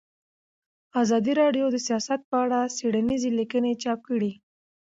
[1.01, 4.31] ازادي راډیو د سیاست په اړه څېړنیزې لیکنې چاپ کړي.